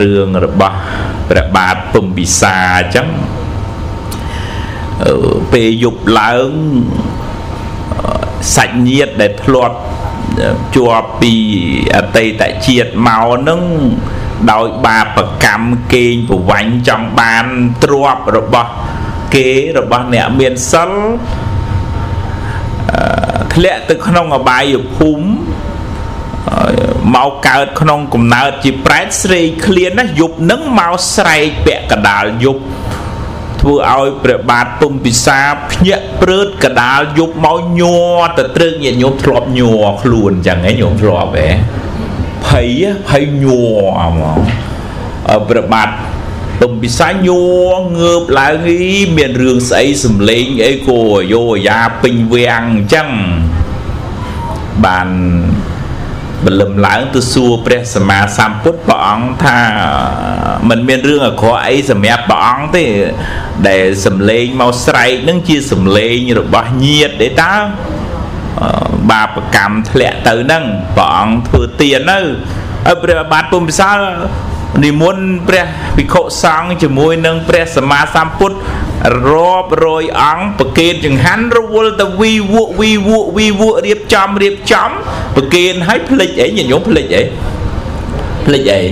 [0.00, 0.76] រឿងរបស់
[1.28, 3.08] ព្រះបាទពំពិសាអញ្ចឹង
[5.52, 6.50] ពេលយប់ឡើង
[8.56, 9.76] សាច់ញាតិដែលធ្លាប់
[10.76, 11.34] ជាប់ពី
[11.96, 13.60] អតីតជាតិមកនឹង
[14.52, 17.46] ដោយបាបកម្មកេងប្រវាញ់ចង់បាន
[17.82, 18.70] ទ្របរបស់
[19.34, 19.48] គេ
[19.78, 20.90] របស់អ្នកមានសិល
[23.54, 25.26] ធ្លាក់ទៅក្នុងអបាយភូមិ
[27.14, 32.62] មកកើតក្នុងកំណើតជាប្រែតស្រេកឃ្លានណាយប់នឹងមកស្រែកពាក់កដាលយប់
[33.60, 35.40] ធ្វើឲ្យព្រះបាទពុំពិសា
[35.72, 41.48] ភ្ញាក់ព្រឺតកដាលយប់មកញ័រទៅត្រឹកញាតិញោមធ្លាប់ញ័រខ្លួនអញ្ចឹងឯងញោមធ្លាប់ហ៎
[42.46, 42.70] ភ័យ
[43.08, 44.38] ភ័យញ័រហ្មង
[45.48, 45.88] ព្រះបាទ
[46.62, 47.42] ទុំពិសាញួ
[48.00, 48.80] ងើបឡើងអី
[49.16, 51.00] មានរឿងស្អីសំលេងអីក៏
[51.32, 53.08] យោយ៉ាពេញវាំងអញ្ចឹង
[54.84, 55.08] បាន
[56.46, 59.58] បលឹមឡើងទៅសួរព្រះសម្មាសម្ពុទ្ធព្រះអង្គថា
[60.68, 62.86] มันមានរឿងអក្រក់អីសម្រាប់ព្រះអង្គទេ
[63.68, 67.54] ដែលសំលេងមកស្រែកនឹងជាសំលេងរបស់ញាតទេតើ
[69.10, 70.64] បាបកម្មធ្លាក់ទៅនឹង
[70.96, 72.20] ព្រះអង្គធ្វើទៀននៅ
[72.86, 73.98] ហើយព្រះបាទពុំពិសាល
[74.84, 75.64] និមន្តព្រះ
[75.96, 78.56] ភិក្ខុសង្ឃជាមួយនឹងព្រះសម្មាសម្ពុទ្ធ
[79.28, 84.90] រាប់រយអង្គប្រគេនចង្ហាន់រវល់ទៅវីវក់វីវក់វីវក់រៀបចំរៀបចំ
[85.36, 87.22] ប្រគេនឲ្យភ្លេចអីញាតិញោមភ្លេចអី
[88.46, 88.82] ភ្លេចអី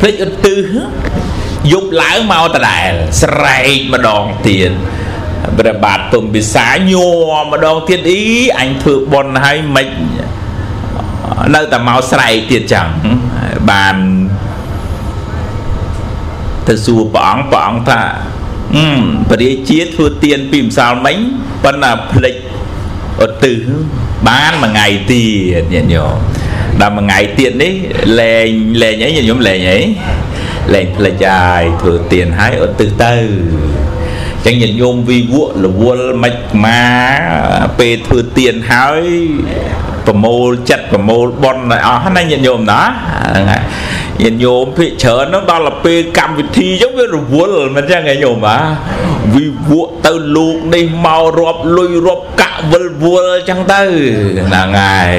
[0.00, 0.58] ភ្លេចឧទ្ទិស
[1.72, 2.90] យប់ឡើងមកដដែល
[3.22, 4.70] ស្រែកម្ដងទៀត
[5.58, 8.20] ព្រះបាទពុំពិសាញ័រម្ដងទៀតអី
[8.58, 9.88] អញធ្វើប៉ុនឲ្យមិន
[11.54, 12.88] នៅតែមកស្រែកទៀតចឹង
[13.70, 13.96] បាន
[16.68, 18.00] ទៅសួរព្រះអង្គព្រះអង្គថា
[19.30, 21.16] បរិយាជាធ្វើទៀនពីម្សិលមិញ
[21.64, 22.34] ប៉ុន្តែផ្លិច
[23.24, 23.56] ឧទ្ទិស
[24.28, 25.24] បានមួយថ្ងៃទៀ
[25.60, 26.16] តញាតិញោម
[26.80, 27.72] ដល់មួយថ្ងៃទៀតនេះ
[28.20, 28.50] លែង
[28.82, 29.78] លែងអីញាតិញោមលែងអី
[30.74, 33.14] លែងផ្លិចហើយធ្វើទៀនហើយឧទ្ទិសទៅ
[34.46, 39.02] ចឹងញាតិញោមវិវក់រវល់មិនមកពេលធ្វើទៀនហើយ
[40.06, 42.80] ប្រមូលចិត្តប្រមូលបនឲ្យអស់ណាញាតិញោមណា
[43.26, 43.62] ហ្នឹងហើយ
[44.22, 48.58] ញាតិញោមភិកច្រើនហ្នឹងដល់ពេលកម្មវិធីអញ្ចឹងវារវល់មិនអញ្ចឹងឯងញោមហ៎
[49.34, 53.82] វិវក់ទៅលោកនេះមករាប់លុយរាប់កាក់វិលវល់អញ្ចឹងទៅ
[54.48, 55.14] ហ្នឹងហើយ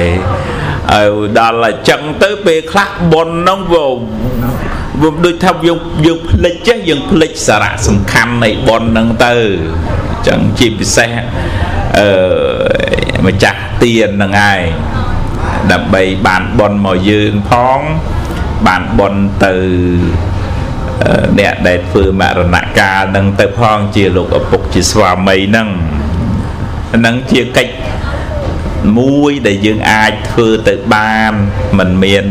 [0.92, 4.49] ហើយដល់អញ្ចឹងទៅពេលខ្លះបនហ្នឹងវាវា
[5.24, 9.34] ដូចថាយើងយើងភ្លេចចេះយើងភ្លេចសារៈសំខាន់នៃបនហ្នឹងទៅ
[10.08, 11.10] អញ្ចឹងជាពិសេស
[11.98, 12.08] អឺ
[13.26, 14.62] ម្ចាស់ទៀនហ្នឹងហើយ
[15.72, 17.80] ដើម្បីបានបនមកយើងផង
[18.66, 19.54] បានបនទៅ
[21.38, 25.68] អ្នកដែលធ្វើមរណកាលនឹងទៅផងជាលោកឪពុកជាស្វាមីនឹង
[27.06, 27.74] នឹងជាកិច្ច
[28.98, 31.32] មួយដែលយើងអាចធ្វើទៅបាន
[31.78, 32.26] មិនមាន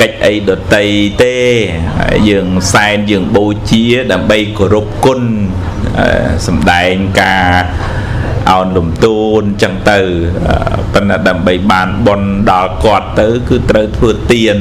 [0.00, 0.86] កិច្ចអីដតី
[1.22, 1.36] ទេ
[2.28, 5.20] យើងសែនយើងបូជាដើម្បីគោរពគុណ
[6.46, 7.48] សំដែងការ
[8.50, 9.98] អោនលំទូនចឹងទៅ
[10.92, 14.58] ប៉ុន្តែដើម្បីបានបនដល់គាត់ទៅ គឺត្រូវធ្វើទៀន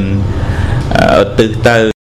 [1.21, 2.00] ឧទ្ទិសទៅ